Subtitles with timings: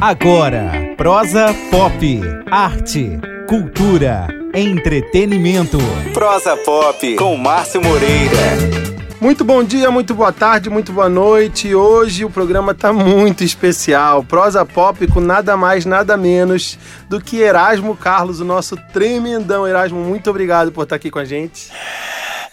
[0.00, 5.78] Agora, prosa pop, arte, cultura, entretenimento.
[6.12, 8.84] Prosa Pop com Márcio Moreira.
[9.20, 11.74] Muito bom dia, muito boa tarde, muito boa noite.
[11.74, 14.22] Hoje o programa tá muito especial.
[14.24, 20.00] Prosa Pop com nada mais, nada menos do que Erasmo Carlos, o nosso tremendão Erasmo.
[20.00, 21.70] Muito obrigado por estar aqui com a gente.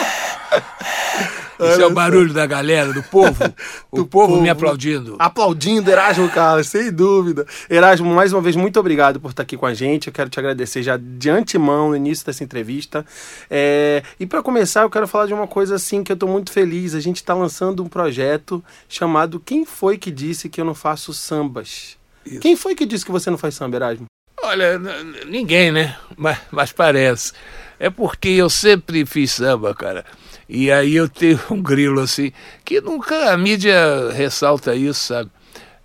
[1.61, 3.37] Esse é o barulho da galera, do povo.
[3.91, 4.43] O Do povo, povo.
[4.43, 5.17] me aplaudindo.
[5.19, 7.47] Aplaudindo Erasmo Carlos, sem dúvida.
[7.71, 10.09] Erasmo, mais uma vez, muito obrigado por estar aqui com a gente.
[10.09, 13.05] Eu quero te agradecer já de antemão no início dessa entrevista.
[13.51, 16.53] É, E para começar, eu quero falar de uma coisa assim que eu estou muito
[16.53, 16.95] feliz.
[16.95, 21.13] A gente está lançando um projeto chamado Quem Foi Que Disse Que Eu Não Faço
[21.15, 21.97] Sambas?
[22.27, 22.41] Isso.
[22.41, 24.05] Quem foi que disse que você não faz samba, Erasmo?
[24.43, 24.79] Olha,
[25.27, 25.97] ninguém, né?
[26.17, 27.33] Mas, mas parece.
[27.81, 30.05] É porque eu sempre fiz samba, cara.
[30.49, 32.33] E aí eu tenho um grilo assim,
[32.65, 35.31] que nunca a mídia ressalta isso, sabe?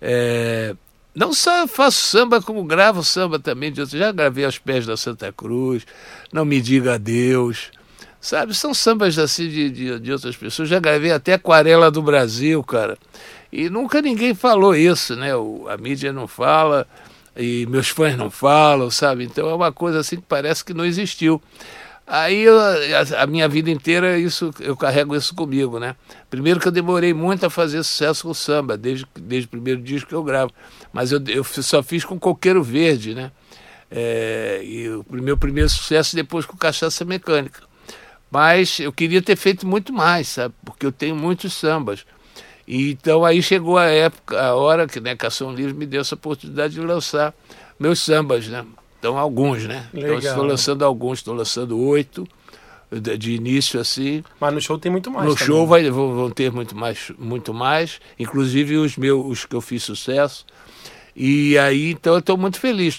[0.00, 0.74] É,
[1.14, 3.72] não só faço samba, como gravo samba também.
[3.74, 5.86] Já gravei aos pés da Santa Cruz,
[6.32, 7.70] Não Me Diga Adeus.
[8.20, 10.68] Sabe, são sambas assim de, de, de outras pessoas.
[10.68, 12.96] Já gravei até Aquarela do Brasil, cara.
[13.52, 15.36] E nunca ninguém falou isso, né?
[15.36, 16.86] O, a mídia não fala
[17.36, 19.24] e meus fãs não falam, sabe?
[19.24, 21.40] Então é uma coisa assim que parece que não existiu.
[22.06, 25.96] Aí eu- a, a minha vida inteira isso eu carrego isso comigo, né?
[26.28, 30.08] Primeiro que eu demorei muito a fazer sucesso com samba, desde, desde o primeiro disco
[30.10, 30.52] que eu gravo.
[30.92, 33.32] Mas eu, eu só fiz com Coqueiro Verde, né?
[33.90, 37.62] É, e o meu primeiro sucesso depois com Cachaça Mecânica.
[38.30, 40.54] Mas eu queria ter feito muito mais, sabe?
[40.64, 42.04] Porque eu tenho muitos sambas.
[42.66, 46.14] E, então aí chegou a época, a hora que né, Cação Livre me deu essa
[46.14, 47.32] oportunidade de lançar
[47.78, 48.64] meus sambas, né?
[49.04, 49.86] Então alguns, né?
[49.92, 50.32] Então Legal.
[50.32, 52.26] estou lançando alguns, estou lançando oito
[52.90, 54.24] de, início assim.
[54.40, 55.28] Mas no show tem muito mais.
[55.28, 55.46] no também.
[55.46, 59.82] show vai, vão, ter muito mais, muito mais, inclusive os meus, os que eu fiz
[59.82, 60.46] sucesso.
[61.14, 62.98] E aí, então eu estou muito feliz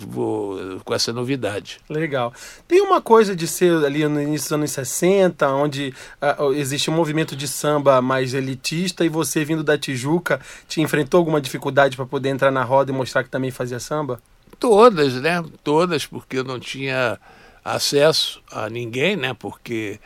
[0.00, 1.78] vou, com essa novidade.
[1.88, 2.34] Legal.
[2.66, 6.94] Tem uma coisa de ser ali no início dos anos 60, onde ah, existe um
[6.94, 12.04] movimento de samba mais elitista e você vindo da Tijuca, te enfrentou alguma dificuldade para
[12.04, 14.20] poder entrar na roda e mostrar que também fazia samba?
[14.64, 15.44] Todas, né?
[15.62, 17.20] Todas, porque eu não tinha
[17.62, 19.34] acesso a ninguém, né?
[19.34, 20.00] Porque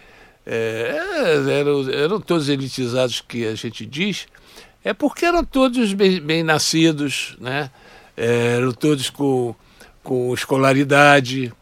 [0.44, 0.98] é,
[1.60, 4.26] eram, eram todos elitizados que a gente diz,
[4.82, 7.70] é porque eram todos bem, bem nascidos, né?
[8.16, 9.54] É, eram todos com,
[10.02, 11.52] com escolaridade,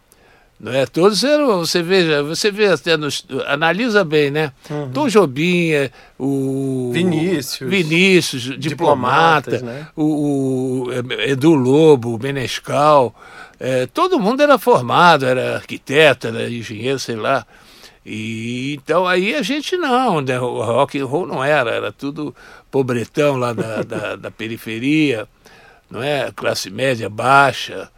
[0.59, 0.87] não é?
[0.87, 4.53] Todos eram, você veja, você vê até nos, analisa bem, né?
[4.93, 7.71] Tom Jobim, é, o Vinícius.
[7.71, 9.89] Vinícius, diplomata, né?
[9.95, 13.15] o, o eh, Edu Lobo, o Menescal,
[13.61, 17.47] eh, todo mundo era formado, era arquiteto, era engenheiro, sei lá.
[18.05, 20.41] E então aí a gente não, né?
[20.41, 22.35] o rock and roll não era, era tudo
[22.71, 25.29] pobretão lá da, da, da periferia,
[25.91, 26.31] não é?
[26.35, 27.91] Classe média baixa,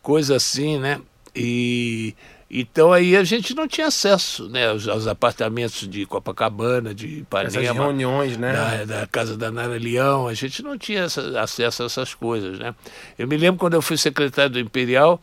[0.00, 1.00] coisa assim, né?
[1.34, 2.14] E
[2.50, 7.54] então aí a gente não tinha acesso, né, aos, aos apartamentos de Copacabana, de Essas
[7.54, 8.52] Ipanema, reuniões, né?
[8.52, 12.58] da, da casa da Nara Leão, a gente não tinha essa- acesso a essas coisas,
[12.58, 12.72] né?
[13.18, 15.20] Eu me lembro quando eu fui secretário do Imperial,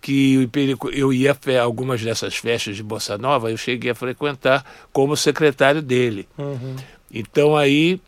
[0.00, 0.48] que
[0.92, 5.80] eu ia a algumas dessas festas de Bossa Nova, eu cheguei a frequentar como secretário
[5.80, 6.28] dele.
[6.36, 6.74] Uhum.
[7.10, 8.00] Então aí,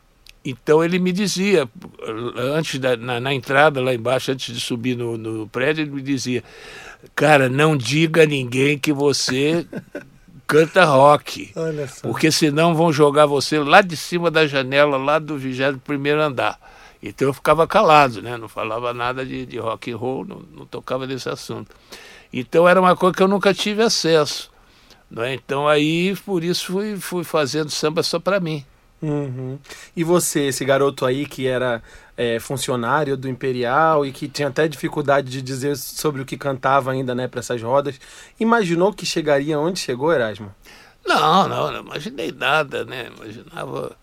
[0.45, 1.69] então ele me dizia,
[2.37, 6.03] antes da, na, na entrada lá embaixo, antes de subir no, no prédio, ele me
[6.03, 6.43] dizia,
[7.15, 9.67] cara, não diga a ninguém que você
[10.47, 11.53] canta rock.
[12.03, 16.59] Porque senão vão jogar você lá de cima da janela, lá do 21 andar.
[17.03, 18.37] Então eu ficava calado, né?
[18.37, 21.75] Não falava nada de, de rock and roll, não, não tocava nesse assunto.
[22.33, 24.51] Então era uma coisa que eu nunca tive acesso.
[25.11, 25.35] Não é?
[25.35, 28.65] Então aí, por isso, fui, fui fazendo samba só para mim.
[29.03, 29.59] Uhum.
[29.95, 31.83] E você, esse garoto aí que era
[32.17, 36.93] é, funcionário do Imperial e que tinha até dificuldade de dizer sobre o que cantava
[36.93, 38.01] ainda, né, para essas rodas,
[38.41, 40.55] imaginou que chegaria onde chegou, Erasmo?
[41.05, 43.09] Não, não, não imaginei nada, né?
[43.15, 43.97] Imaginava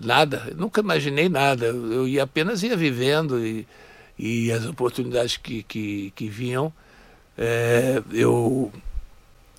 [0.00, 1.66] nada, nunca imaginei nada.
[1.66, 3.66] Eu, eu ia apenas ia vivendo e,
[4.18, 6.72] e as oportunidades que, que, que vinham,
[7.38, 8.72] é, eu,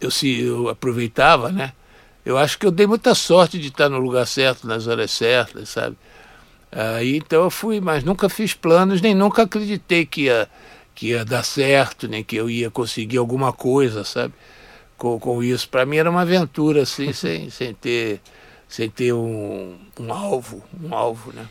[0.02, 1.74] eu, se, eu aproveitava, né?
[2.26, 5.70] Eu acho que eu dei muita sorte de estar no lugar certo, nas horas certas,
[5.70, 5.98] sabe?
[6.72, 10.48] Aí então eu fui, mas nunca fiz planos, nem nunca acreditei que ia,
[10.96, 14.34] que ia dar certo, nem que eu ia conseguir alguma coisa, sabe?
[14.98, 15.68] Com, com isso.
[15.68, 18.22] Para mim era uma aventura, assim, sem, sem ter,
[18.68, 21.48] sem ter um, um alvo, um alvo, né?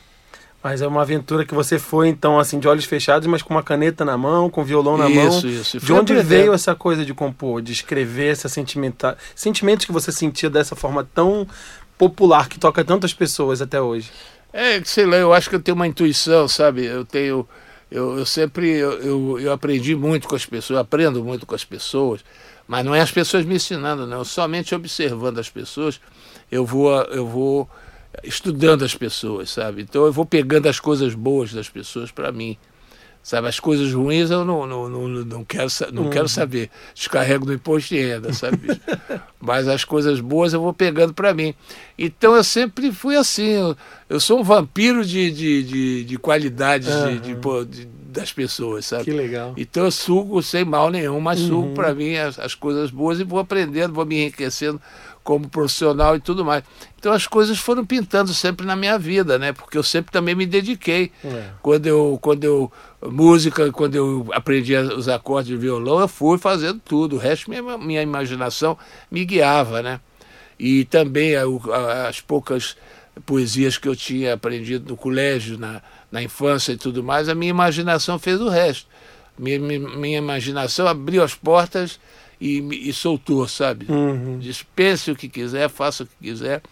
[0.63, 3.63] Mas é uma aventura que você foi, então, assim, de olhos fechados, mas com uma
[3.63, 5.29] caneta na mão, com violão na mão.
[5.29, 5.81] Isso, isso.
[5.81, 6.29] De onde aprendendo.
[6.29, 9.17] veio essa coisa de compor, de escrever essa sentimenta...
[9.35, 11.49] sentimentos que você sentia dessa forma tão
[11.97, 14.11] popular, que toca tantas pessoas até hoje?
[14.53, 16.85] É, sei lá, eu acho que eu tenho uma intuição, sabe?
[16.85, 17.49] Eu tenho.
[17.91, 21.55] Eu, eu sempre eu, eu, eu aprendi muito com as pessoas, eu aprendo muito com
[21.55, 22.25] as pessoas,
[22.69, 24.25] mas não é as pessoas me ensinando, não.
[24.25, 26.01] Somente observando as pessoas,
[26.51, 27.69] eu vou, eu vou
[28.23, 29.83] estudando as pessoas, sabe?
[29.83, 32.57] Então eu vou pegando as coisas boas das pessoas para mim.
[33.23, 36.11] Sabe, as coisas ruins eu não, não, não, não, quero, não uhum.
[36.11, 36.71] quero saber.
[36.95, 38.81] Descarrego no imposto de renda, sabe?
[39.39, 41.55] Mas as coisas boas eu vou pegando para mim.
[41.99, 43.49] Então eu sempre fui assim.
[43.49, 43.77] Eu,
[44.09, 47.19] eu sou um vampiro de, de, de, de qualidades uhum.
[47.19, 47.35] de,
[47.67, 49.05] de, das pessoas, sabe?
[49.05, 49.53] Que legal.
[49.55, 51.49] Então eu sugo sem mal nenhum, mas uhum.
[51.49, 54.81] sugo para mim as, as coisas boas e vou aprendendo, vou me enriquecendo
[55.23, 56.65] como profissional e tudo mais.
[56.99, 59.53] Então as coisas foram pintando sempre na minha vida, né?
[59.53, 61.13] Porque eu sempre também me dediquei.
[61.25, 61.51] É.
[61.63, 62.73] Quando eu quando eu
[63.03, 67.17] música, quando eu aprendi os acordes de violão, eu fui fazendo tudo.
[67.17, 68.77] O resto minha minha imaginação
[69.11, 70.01] me guiava, né?
[70.59, 71.35] E também
[72.07, 72.77] as poucas
[73.25, 77.51] poesias que eu tinha aprendido no colégio, na, na infância e tudo mais, a minha
[77.51, 78.87] imaginação fez o resto.
[79.39, 81.99] Minha, minha, minha imaginação abriu as portas
[82.41, 83.87] e, e soltou, sabe?
[83.89, 84.39] Uhum.
[84.39, 86.63] Dispense o que quiser, faça o que quiser.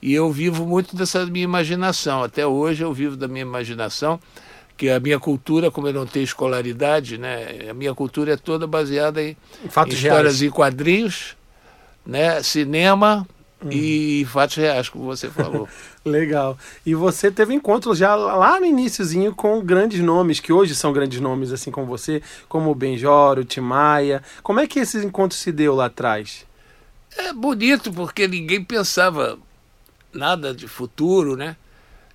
[0.00, 2.22] E eu vivo muito dessa minha imaginação.
[2.22, 4.20] Até hoje eu vivo da minha imaginação,
[4.76, 7.68] que a minha cultura, como eu não tenho escolaridade, né?
[7.70, 11.36] A minha cultura é toda baseada em, em histórias e quadrinhos,
[12.06, 12.42] né?
[12.42, 13.26] Cinema,
[13.70, 15.68] E fatos reais, como você falou.
[16.04, 16.58] Legal.
[16.84, 21.20] E você teve encontros já lá no iníciozinho com grandes nomes, que hoje são grandes
[21.20, 24.22] nomes, assim como você, como o Benjoro, o Timaya.
[24.42, 26.46] Como é que esses encontros se deu lá atrás?
[27.16, 29.38] É bonito, porque ninguém pensava
[30.12, 31.56] nada de futuro, né?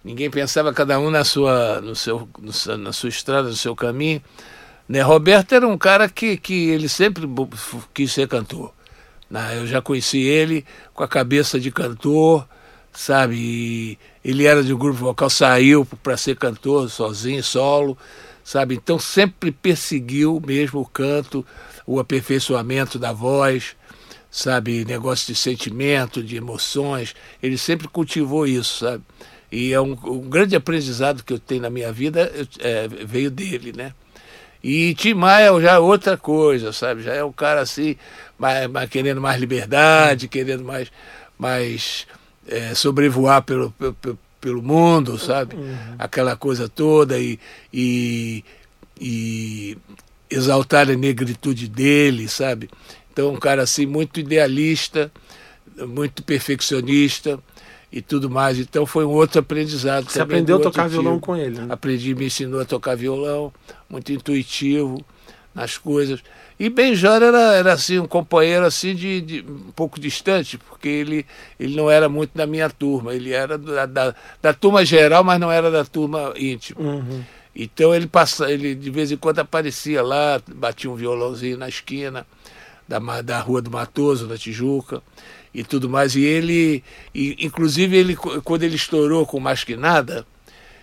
[0.04, 4.22] Ninguém pensava cada um na sua, no seu, no, na sua estrada, no seu caminho.
[4.88, 5.02] Né?
[5.02, 7.24] Roberto era um cara que, que ele sempre
[7.94, 8.74] quis ser cantor.
[9.32, 9.58] Né?
[9.58, 12.46] Eu já conheci ele com a cabeça de cantor,
[12.92, 13.38] sabe?
[13.38, 17.98] E ele era de um grupo vocal, saiu para ser cantor sozinho, solo,
[18.44, 18.76] sabe?
[18.76, 21.46] Então sempre perseguiu mesmo o canto,
[21.88, 23.78] o aperfeiçoamento da voz,
[24.30, 24.84] sabe?
[24.84, 27.16] Negócio de sentimento, de emoções.
[27.42, 29.02] Ele sempre cultivou isso, sabe?
[29.50, 32.30] E é um, um grande aprendizado que eu tenho na minha vida
[32.60, 33.94] é, veio dele, né?
[34.64, 37.02] E Tim Maia já é outra coisa, sabe?
[37.02, 37.96] Já é um cara assim,
[38.38, 40.92] mais, mais querendo mais liberdade, querendo mais,
[41.38, 42.06] mais
[42.48, 45.56] é, sobrevoar pelo, pelo, pelo mundo, sabe?
[45.56, 45.96] Uhum.
[45.98, 47.40] Aquela coisa toda e,
[47.74, 48.44] e,
[49.00, 49.78] e
[50.30, 52.70] exaltar a negritude dele, sabe?
[53.12, 55.12] Então, um cara assim muito idealista,
[55.88, 57.40] muito perfeccionista,
[57.92, 58.58] e tudo mais.
[58.58, 60.10] Então foi um outro aprendizado.
[60.10, 61.02] Você aprendeu a tocar tipo.
[61.02, 61.60] violão com ele?
[61.60, 61.68] Né?
[61.70, 63.52] Aprendi, me ensinou a tocar violão,
[63.90, 65.04] muito intuitivo
[65.54, 66.22] nas coisas.
[66.58, 71.26] E Benjor era, era assim, um companheiro assim de, de, um pouco distante, porque ele,
[71.60, 75.40] ele não era muito da minha turma, ele era da, da, da turma geral, mas
[75.40, 76.80] não era da turma íntima.
[76.80, 77.24] Uhum.
[77.56, 82.28] Então ele passa, ele de vez em quando aparecia lá, batia um violãozinho na esquina
[82.88, 85.02] da, da rua do Matoso, da Tijuca
[85.54, 86.16] e tudo mais.
[86.16, 86.84] E ele,
[87.14, 90.26] e, inclusive, ele, quando ele estourou com Mais Que Nada,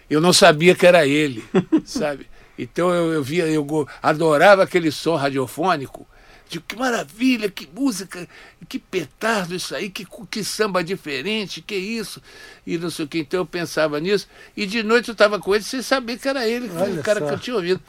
[0.09, 1.45] eu não sabia que era ele,
[1.85, 2.27] sabe?
[2.59, 6.07] Então eu, eu via, eu adorava aquele som radiofônico.
[6.49, 8.27] Digo, que maravilha, que música,
[8.67, 12.23] que petardo isso aí, que, que samba diferente, que isso,
[12.67, 13.19] e não sei o que.
[13.19, 14.27] Então eu pensava nisso,
[14.57, 17.27] e de noite eu estava com ele sem saber que era ele, o cara só.
[17.27, 17.83] que eu tinha ouvido.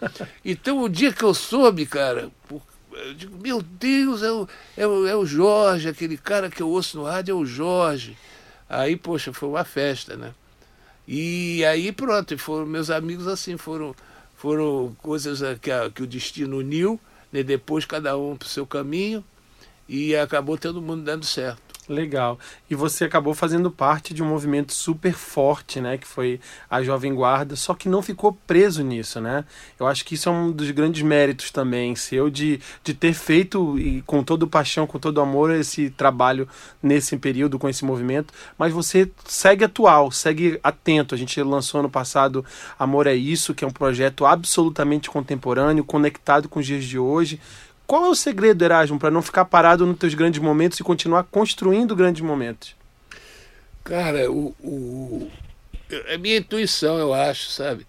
[0.44, 2.62] Então o dia que eu soube, cara, por,
[3.00, 6.70] eu digo, meu Deus, é o, é, o, é o Jorge, aquele cara que eu
[6.70, 8.18] ouço no rádio é o Jorge.
[8.70, 10.34] Aí, poxa, foi uma festa, né?
[11.08, 13.96] E aí pronto, foram meus amigos assim, foram,
[14.36, 17.00] foram coisas que, a, que o destino uniu,
[17.32, 17.42] né?
[17.42, 19.24] depois cada um para o seu caminho,
[19.88, 21.69] e acabou todo mundo dando certo.
[21.90, 22.38] Legal.
[22.70, 25.98] E você acabou fazendo parte de um movimento super forte, né?
[25.98, 29.44] Que foi a Jovem Guarda, só que não ficou preso nisso, né?
[29.80, 33.80] Eu acho que isso é um dos grandes méritos também seu de, de ter feito
[33.80, 36.48] e com todo paixão, com todo amor esse trabalho
[36.82, 41.16] nesse período com esse movimento, mas você segue atual, segue atento.
[41.16, 42.46] A gente lançou no passado
[42.78, 47.40] Amor é Isso, que é um projeto absolutamente contemporâneo, conectado com os dias de hoje
[47.90, 51.24] qual é o segredo, Erasmo, para não ficar parado nos teus grandes momentos e continuar
[51.24, 52.76] construindo grandes momentos?
[53.84, 55.32] Cara, o, o,
[55.90, 57.88] é minha intuição, eu acho, sabe?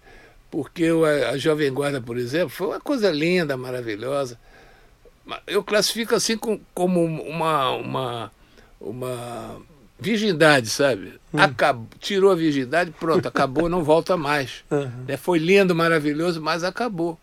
[0.49, 4.39] Porque a, a Jovem Guarda, por exemplo, foi uma coisa linda, maravilhosa.
[5.45, 8.31] Eu classifico assim com, como uma, uma,
[8.79, 9.61] uma
[9.99, 11.13] virgindade, sabe?
[11.31, 11.39] Hum.
[11.39, 14.63] Acabou, tirou a virgindade, pronto, acabou, não volta mais.
[14.71, 15.17] Uhum.
[15.19, 17.19] Foi lindo, maravilhoso, mas acabou.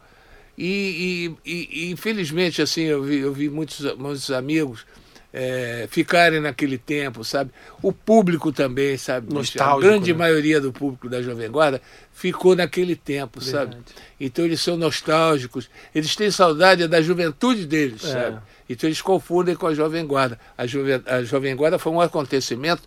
[0.61, 4.85] E, e, e, infelizmente, assim, eu vi, eu vi muitos, muitos amigos
[5.33, 7.53] é, ficarem naquele tempo, sabe?
[7.81, 9.33] O público também, sabe?
[9.33, 10.19] Nostálgico, A grande né?
[10.19, 11.81] maioria do público da Jovem Guarda
[12.13, 13.75] ficou naquele tempo, sabe?
[13.77, 13.95] Verdade.
[14.19, 18.13] Então eles são nostálgicos, eles têm saudade da juventude deles, É.
[18.13, 18.39] sabe?
[18.69, 20.41] Então eles confundem com a Jovem Guarda.
[20.57, 22.83] A Jovem, a Jovem Guarda foi um acontecimento,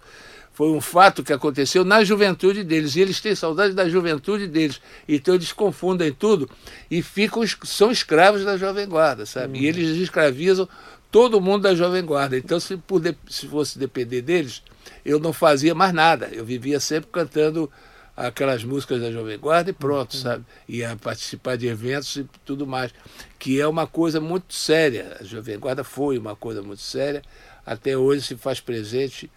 [0.54, 2.96] foi um fato que aconteceu na juventude deles.
[2.96, 4.82] E eles têm saudade da juventude deles.
[5.08, 6.50] Então eles confundem tudo
[6.90, 9.58] e ficam, são escravos da Jovem Guarda, sabe?
[9.58, 9.64] Uhum.
[9.64, 10.68] E eles escravizam
[11.10, 12.38] todo mundo da Jovem Guarda.
[12.38, 14.62] Então, se, de- se fosse depender deles,
[15.06, 16.30] eu não fazia mais nada.
[16.32, 17.70] Eu vivia sempre cantando
[18.16, 20.46] aquelas músicas da Jovem Guarda e pronto, sabe?
[20.68, 22.94] Ia participar de eventos e tudo mais.
[23.40, 25.18] Que é uma coisa muito séria.
[25.20, 27.22] A Jovem Guarda foi uma coisa muito séria.
[27.66, 29.30] Até hoje se faz presente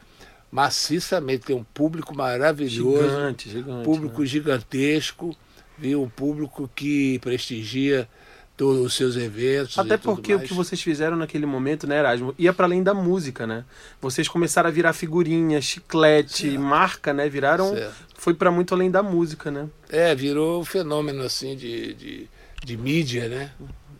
[0.55, 1.47] maciçamente.
[1.47, 3.85] Tem um público maravilhoso Gigante, gigante.
[3.85, 4.27] público né?
[4.27, 5.37] gigantesco,
[5.77, 6.01] viu?
[6.01, 8.09] Um público que prestigia
[8.57, 9.77] todos os seus eventos.
[9.77, 13.49] Até porque o que vocês fizeram naquele momento, né, Erasmo, ia para além da música,
[13.49, 13.65] né?
[14.01, 17.29] Vocês começaram a virar figurinha, chiclete, marca, né?
[17.29, 17.71] Viraram.
[17.75, 18.15] Certo.
[18.15, 19.69] Foi para muito além da música, né?
[19.91, 22.29] É, virou um fenômeno assim de, de,
[22.65, 23.51] de mídia, né?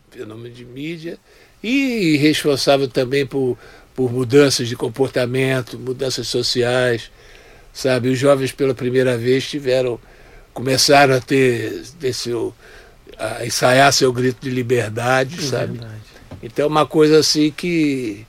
[0.09, 1.19] Fenômeno de mídia.
[1.61, 3.57] E responsável também por,
[3.95, 7.09] por mudanças de comportamento, mudanças sociais,
[7.73, 8.09] sabe?
[8.09, 9.99] Os jovens pela primeira vez tiveram,
[10.53, 12.53] começaram a ter, ter seu,
[13.17, 15.77] a ensaiar seu grito de liberdade, sabe?
[15.79, 15.95] Verdade.
[16.43, 18.25] Então é uma coisa assim que,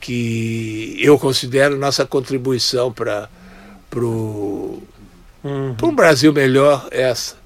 [0.00, 3.28] que eu considero nossa contribuição para
[3.96, 4.82] o
[5.44, 5.74] Uhum.
[5.74, 7.36] para um Brasil melhor essa.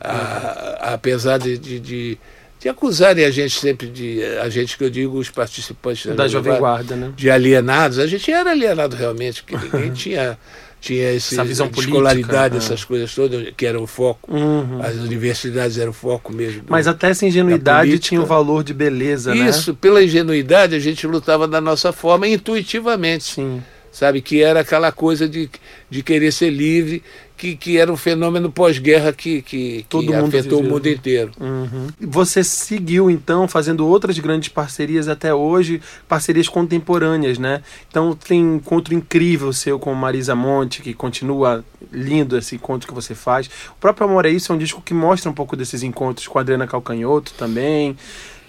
[0.00, 2.18] A- apesar de, de, de,
[2.60, 4.22] de acusarem a gente sempre de.
[4.42, 7.12] A gente que eu digo, os participantes Da Jovem Guarda, né?
[7.16, 10.38] de alienados, a gente era alienado realmente, que ninguém tinha,
[10.78, 12.58] tinha esse, Essa visão política, escolaridade, né?
[12.58, 14.30] essas coisas todas, que eram o foco.
[14.34, 14.78] Uhum.
[14.82, 16.60] As universidades eram o foco mesmo.
[16.62, 18.08] do- Mas até essa ingenuidade política.
[18.08, 19.48] tinha o valor de beleza, né?
[19.48, 23.62] Isso, pela ingenuidade, a gente lutava da nossa forma, intuitivamente Sim.
[23.90, 24.20] sabe?
[24.20, 25.48] Que era aquela coisa de,
[25.88, 27.02] de querer ser livre,
[27.40, 30.92] que, que era um fenômeno pós-guerra que, que, Todo que mundo afetou o mundo né?
[30.92, 31.32] inteiro.
[31.40, 31.86] Uhum.
[31.98, 37.62] Você seguiu, então, fazendo outras grandes parcerias até hoje, parcerias contemporâneas, né?
[37.88, 42.92] Então tem um encontro incrível seu com Marisa Monte, que continua lindo esse encontro que
[42.92, 43.46] você faz.
[43.70, 46.36] O próprio Amor é Isso é um disco que mostra um pouco desses encontros com
[46.36, 47.96] a Adriana Calcanhoto também.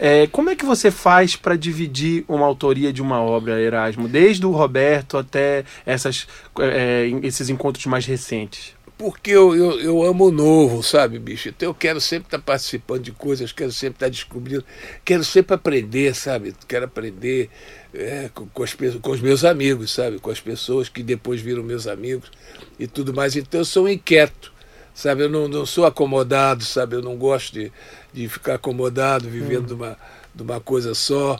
[0.04, 4.08] É, como é que você faz para dividir uma autoria de uma obra, Erasmo?
[4.08, 6.28] Desde o Roberto até essas,
[6.60, 8.74] é, esses encontros mais recentes.
[9.02, 11.50] Porque eu, eu, eu amo o novo, sabe, bicho?
[11.50, 14.64] Então eu quero sempre estar participando de coisas, quero sempre estar descobrindo,
[15.04, 16.54] quero sempre aprender, sabe?
[16.68, 17.50] Quero aprender
[17.96, 20.20] é, com, com, as, com os meus amigos, sabe?
[20.20, 22.32] Com as pessoas que depois viram meus amigos
[22.78, 23.36] e tudo mais.
[23.36, 24.54] Então eu sou inquieto,
[24.94, 25.24] sabe?
[25.24, 26.96] Eu não, não sou acomodado, sabe?
[26.96, 27.72] Eu não gosto de,
[28.14, 29.98] de ficar acomodado, vivendo de, uma,
[30.36, 31.40] de uma coisa só.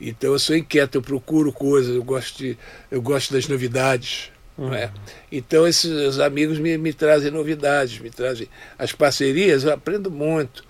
[0.00, 2.56] Então eu sou inquieto, eu procuro coisas, eu gosto, de,
[2.88, 4.30] eu gosto das novidades.
[4.58, 4.90] Não é?
[5.32, 8.46] Então esses amigos me, me trazem novidades, me trazem
[8.78, 10.62] as parcerias, eu aprendo muito,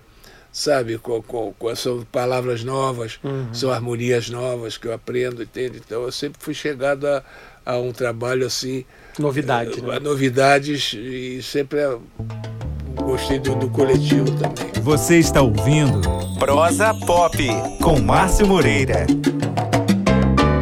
[0.51, 0.97] sabe?
[0.97, 3.19] Com, com, com- são palavras novas,
[3.51, 5.81] são harmonias novas que eu aprendo, entende?
[5.85, 7.21] Então eu sempre fui chegado a,
[7.65, 8.85] a um trabalho assim,
[9.19, 9.99] Novidade, a né?
[9.99, 11.97] novidades e sempre eh,
[12.95, 14.71] gostei do, do coletivo também.
[14.81, 15.99] Você está ouvindo
[16.39, 17.37] Prosa Pop
[17.83, 19.05] com Márcio Moreira.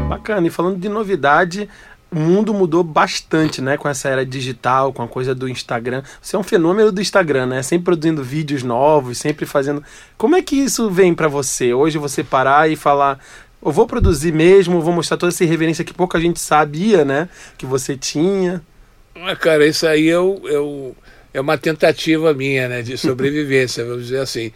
[0.07, 0.47] Bacana.
[0.47, 1.69] E falando de novidade,
[2.11, 3.77] o mundo mudou bastante, né?
[3.77, 6.01] Com essa era digital, com a coisa do Instagram.
[6.21, 7.61] Você é um fenômeno do Instagram, né?
[7.61, 9.83] Sempre produzindo vídeos novos, sempre fazendo.
[10.17, 11.73] Como é que isso vem pra você?
[11.73, 13.19] Hoje você parar e falar.
[13.63, 17.27] Eu vou produzir mesmo, vou mostrar toda essa irreverência que pouca gente sabia, né?
[17.57, 18.61] Que você tinha.
[19.13, 20.95] Mas, cara, isso aí é, o-
[21.33, 24.51] é, é uma tentativa minha, né, de sobrevivência, vamos dizer assim.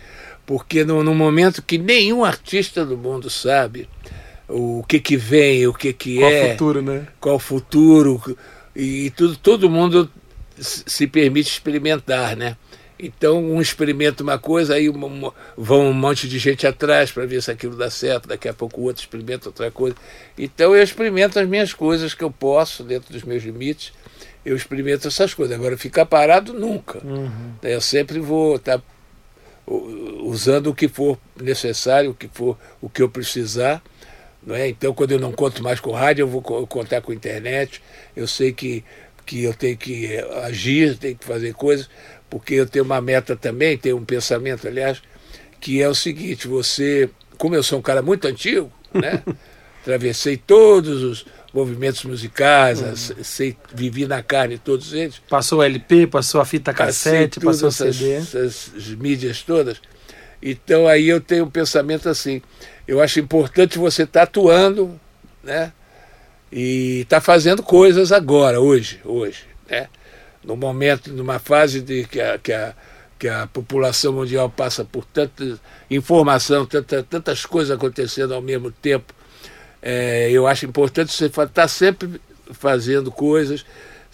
[0.45, 3.87] Porque no, no momento que nenhum artista do mundo sabe
[4.55, 7.07] o que que vem, o que que Qual é, o futuro, né?
[7.19, 8.37] qual o futuro,
[8.75, 10.09] e, tudo, todo mundo
[10.59, 12.55] se permite experimentar, né?
[12.99, 17.25] Então, um experimenta uma coisa, aí uma- uma- vão um monte de gente atrás para
[17.25, 19.95] ver se aquilo dá certo, daqui a pouco o outro experimenta outra coisa.
[20.37, 23.91] Então, eu experimento as minhas coisas que eu posso, dentro dos meus limites,
[24.45, 25.55] eu experimento essas coisas.
[25.57, 27.01] Agora, ficar parado, nunca.
[27.63, 28.79] Eu sempre vou estar
[29.65, 33.81] usando o que for necessário, o que for o que eu precisar.
[34.45, 34.67] Não é?
[34.67, 37.81] Então, quando eu não conto mais com rádio, eu vou co- contar com internet.
[38.15, 38.83] Eu sei que,
[39.25, 41.89] que eu tenho que eh, agir, tenho que fazer coisas,
[42.29, 45.01] porque eu tenho uma meta também, tenho um pensamento, aliás,
[45.61, 49.23] que é o seguinte: você, como eu sou um cara muito antigo, né?
[49.81, 55.21] Atravessei todos os movimentos musicais, as- sei, vivi na carne todos eles.
[55.29, 58.13] Passou o LP, passou a fita cassete, passou o CD.
[58.15, 59.81] essas mídias todas.
[60.45, 62.41] Então aí eu tenho um pensamento assim,
[62.85, 64.99] eu acho importante você estar atuando,
[65.41, 65.71] né?
[66.51, 69.87] E está fazendo coisas agora, hoje, hoje, né?
[70.43, 72.75] No momento, numa fase de que a, que a,
[73.17, 75.57] que a população mundial passa por tanta
[75.89, 79.13] informação, tanta, tantas coisas acontecendo ao mesmo tempo,
[79.81, 82.19] é, eu acho importante você estar tá sempre
[82.51, 83.65] fazendo coisas,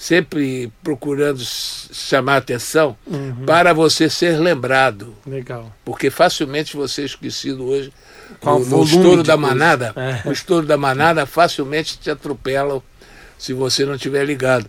[0.02, 3.44] sempre procurando chamar atenção Uhum.
[3.46, 5.14] para você ser lembrado.
[5.28, 5.76] Legal.
[5.84, 7.92] Porque facilmente você é esquecido hoje.
[8.42, 10.22] O no, no estouro da manada, É.
[10.28, 12.82] o estouro da manada facilmente te atropelam
[13.38, 14.68] se você não estiver ligado.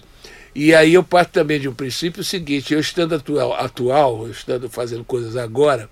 [0.52, 4.68] E aí eu parto também de um princípio seguinte, eu estando atual, atual eu estando
[4.68, 5.88] fazendo coisas agora,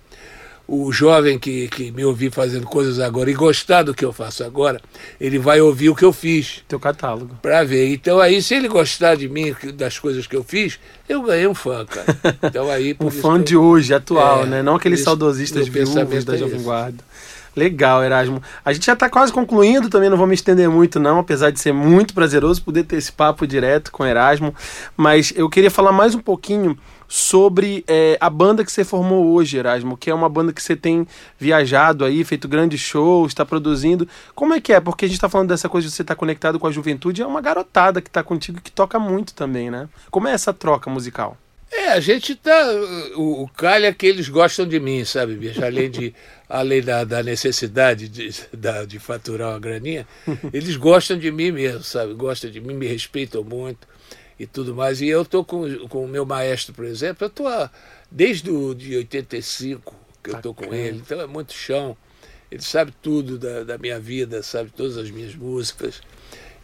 [0.69, 4.45] o jovem que, que me ouvir fazendo coisas agora e gostar do que eu faço
[4.45, 4.79] agora,
[5.19, 7.35] ele vai ouvir o que eu fiz Teu catálogo.
[7.41, 7.91] para ver.
[7.91, 11.55] Então aí, se ele gostar de mim, das coisas que eu fiz, eu ganhei um
[11.55, 12.15] fã, cara.
[12.43, 14.63] Então aí, Um fã que de hoje, atual, É, né?
[14.63, 16.61] Não aqueles saudosistas pensamento da é Jovem.
[16.61, 17.03] Guarda.
[17.57, 18.43] Legal, Erasmo.
[18.65, 21.61] A gente já está quase concluindo, também não vou me estender muito, não, apesar de
[21.61, 24.55] ser muito prazeroso poder ter esse papo direto com Erasmo.
[24.97, 26.79] Mas eu queria falar mais um pouquinho
[27.09, 30.77] sobre é, a banda que você formou hoje, Erasmo, que é uma banda que você
[30.77, 34.07] tem viajado aí, feito grandes shows, está produzindo.
[34.35, 34.79] Como é que é?
[34.79, 37.27] Porque a gente está falando dessa coisa de você estar conectado com a juventude, é
[37.27, 39.89] uma garotada que está contigo que toca muito também, né?
[40.11, 41.37] Como é essa troca musical?
[41.71, 42.67] É, a gente tá.
[43.17, 45.63] O, o calha é que eles gostam de mim, sabe, bicho?
[45.63, 46.15] Além, de,
[46.49, 50.07] além da, da necessidade de, da, de faturar uma graninha,
[50.53, 52.15] eles gostam de mim mesmo, sabe?
[52.15, 53.87] Gostam de mim, me respeitam muito
[54.39, 55.01] e tudo mais.
[55.03, 57.71] E eu tô com, com o meu maestro, por exemplo, eu há-
[58.11, 61.97] desde o de 85 que eu tô com ele, então é muito chão.
[62.51, 66.01] Ele sabe tudo da, da minha vida, sabe todas as minhas músicas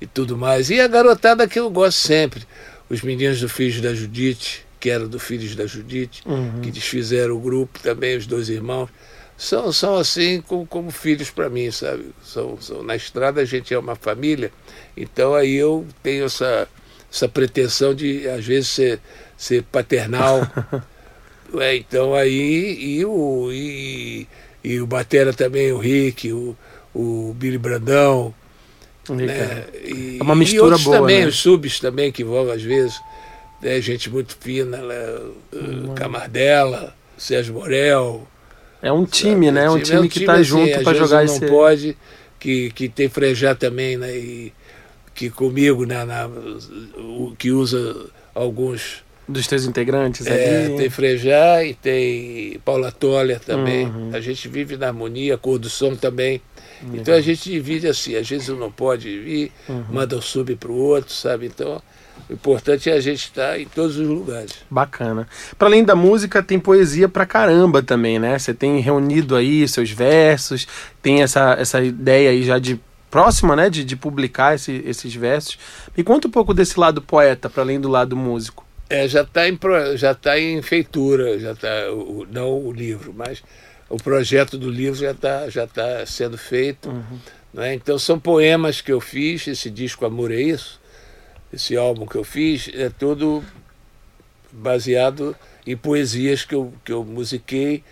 [0.01, 0.71] e tudo mais.
[0.71, 2.43] E a garotada que eu gosto sempre,
[2.89, 6.61] os meninos do Filhos da Judite, que eram do Filhos da Judite, Uhum.
[6.63, 8.89] que desfizeram o grupo também, os dois irmãos,
[9.37, 12.07] são, são assim como, como filhos para mim, sabe?
[12.23, 14.53] São, são, na estrada a gente é uma família,
[14.97, 16.69] então aí eu tenho essa,
[17.11, 19.01] essa pretensão de, às vezes, ser,
[19.37, 20.41] ser paternal.
[21.57, 24.27] É, então aí, e o, e,
[24.65, 26.57] e o Batera também, o Rick, o,
[26.93, 28.35] o Billy Brandão,
[29.09, 29.67] né?
[29.85, 31.27] E, É uma mistura boa, também, né?
[31.27, 33.01] os subs também que vão às vezes,
[33.61, 33.81] né?
[33.81, 35.21] gente muito fina, né?
[35.53, 35.95] Hum.
[35.95, 38.27] Camardella, Sérgio Morel.
[38.85, 39.65] É um time, né?
[39.65, 41.47] É um time, que tá assim, junto para jogar não esse.
[41.47, 41.97] pode,
[42.39, 44.15] que, que tem Frejá também, né?
[44.17, 44.53] E
[45.15, 46.05] que comigo, né?
[46.05, 46.27] Na,
[46.99, 49.03] o, que usa alguns.
[49.27, 50.77] Dos teus integrantes É, ali.
[50.77, 53.87] tem Frejá e tem Paula Toller também.
[53.87, 54.11] Uhum.
[54.13, 56.43] A gente vive na harmonia, cor do som também.
[56.93, 59.85] Então a gente divide assim, às vezes um não pode vir, Uhum.
[59.91, 61.47] manda o sub para o outro, sabe?
[61.47, 61.81] Então
[62.29, 64.53] o importante é a gente estar em todos os lugares.
[64.71, 65.29] Bacana.
[65.59, 68.39] Para além da música, tem poesia pra caramba também, né?
[68.39, 70.67] Você tem reunido aí seus versos,
[71.03, 73.69] tem essa, essa ideia aí já de próxima, né?
[73.71, 75.59] De, de publicar esse- esses versos.
[75.97, 78.65] Me conta um pouco desse lado poeta, para além do lado músico.
[78.91, 79.59] É, já está em,
[79.97, 83.43] já tá em feitura, já tá, o, não o livro, mas
[83.89, 86.93] o projeto do livro já está já tá sendo feito.
[87.53, 87.73] né?
[87.75, 90.81] Então são poemas que eu fiz, esse disco Amor é Isso,
[91.55, 93.43] esse álbum que eu fiz, é todo
[94.53, 95.35] baseado
[95.67, 97.83] em poesias que eu, que eu musiquei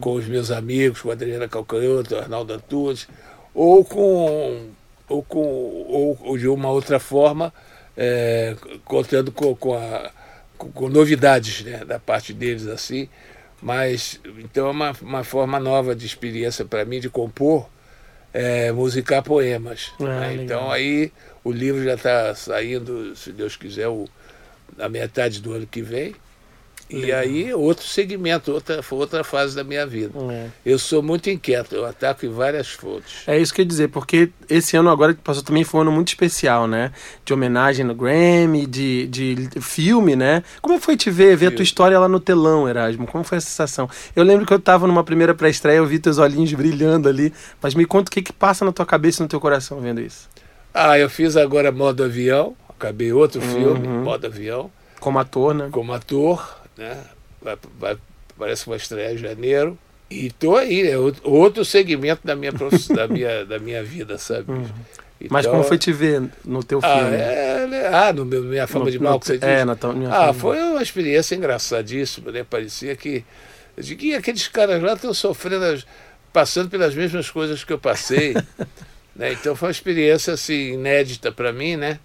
[0.00, 3.08] com os meus amigos, com a Adriana Calcanhoto, Arnaldo Antunes,
[3.54, 4.70] ou com
[5.08, 7.52] ou, com, ou, ou de uma outra forma,
[7.96, 10.10] é, contando com, com, a,
[10.58, 13.08] com, com novidades né, da parte deles assim.
[13.62, 17.68] Mas então é uma, uma forma nova de experiência para mim de compor,
[18.36, 19.92] é, musicar poemas.
[19.98, 20.34] Ah, né?
[20.34, 21.10] Então aí
[21.42, 24.06] o livro já está saindo, se Deus quiser, o,
[24.76, 26.14] na metade do ano que vem.
[26.88, 30.12] E aí outro segmento, outra, outra fase da minha vida.
[30.30, 30.46] É.
[30.64, 33.22] Eu sou muito inquieto, eu ataco em várias fontes.
[33.26, 35.82] É isso que eu ia dizer, porque esse ano agora que passou também foi um
[35.82, 36.92] ano muito especial, né?
[37.24, 40.44] De homenagem no Grammy, de, de filme, né?
[40.62, 41.64] Como foi te ver, ver a tua Filme.
[41.64, 43.06] história lá no telão, Erasmo?
[43.06, 43.90] Como foi a sensação?
[44.14, 47.74] Eu lembro que eu tava numa primeira pré-estreia, eu vi teus olhinhos brilhando ali, mas
[47.74, 50.28] me conta o que que passa na tua cabeça e no teu coração vendo isso.
[50.72, 54.04] Ah, eu fiz agora Modo Avião, acabei outro filme, Uhum.
[54.04, 54.70] Modo Avião,
[55.00, 55.68] Como ator, né?
[55.72, 57.04] como ator, né?
[57.40, 57.98] Vai, vai-
[58.38, 59.78] parece que vai estrear em janeiro.
[60.10, 64.44] E tô aí, é outro- segmento da minha, profiss- da minha, da minha vida, sabe?
[65.30, 67.16] Mas Então, como foi te ver no teu Ah, filme?
[67.16, 67.86] é, né?
[67.88, 69.64] ah no meu, minha fama No- de mal no- que você É, disse?
[69.64, 72.44] na tua, minha Ah, foi uma experiência engraçadíssima, né?
[72.48, 73.24] Parecia que.
[73.78, 75.86] De que aqueles caras lá estão sofrendo, as-
[76.32, 78.34] passando pelas mesmas coisas que eu passei.
[79.16, 79.32] né?
[79.32, 81.98] Então foi uma experiência assim, inédita para mim, né?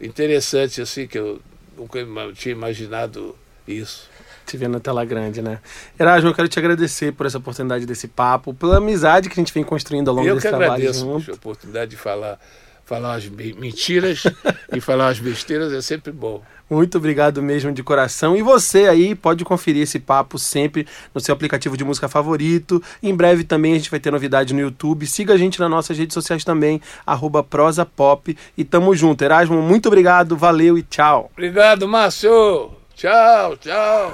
[0.00, 1.40] Interessante, assim, que eu
[1.76, 1.98] nunca
[2.34, 3.36] tinha imaginado
[3.68, 4.08] isso.
[4.44, 5.58] Te ver na tela grande, né?
[5.98, 9.52] Erasmo, eu quero te agradecer por essa oportunidade desse papo, pela amizade que a gente
[9.52, 11.30] vem construindo ao longo eu desse que trabalho agradeço junto.
[11.30, 12.38] a oportunidade de falar,
[12.84, 14.24] falar as mentiras
[14.74, 16.42] e falar as besteiras é sempre bom.
[16.72, 18.34] Muito obrigado mesmo de coração.
[18.34, 22.82] E você aí pode conferir esse papo sempre no seu aplicativo de música favorito.
[23.02, 25.06] Em breve também a gente vai ter novidade no YouTube.
[25.06, 28.34] Siga a gente nas nossas redes sociais também, arroba prosapop.
[28.56, 29.22] E tamo junto.
[29.22, 31.30] Erasmo, muito obrigado, valeu e tchau.
[31.34, 32.81] Obrigado, Márcio.
[33.02, 34.12] Tchau, tchau.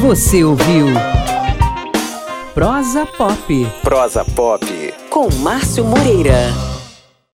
[0.00, 0.86] Você ouviu
[2.54, 3.66] Prosa Pop.
[3.82, 4.64] Prosa Pop.
[5.10, 6.77] Com Márcio Moreira.